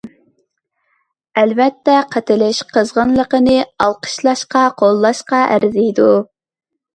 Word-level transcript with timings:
ئەلۋەتتە، 1.41 1.97
قاتنىشىش 2.15 2.61
قىزغىنلىقىنى 2.77 3.59
ئالقىشلاشقا، 3.85 4.65
قوللاشقا 4.81 5.45
ئەرزىيدۇ. 5.53 6.09